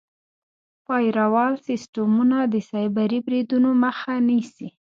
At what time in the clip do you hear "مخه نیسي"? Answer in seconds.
3.83-4.67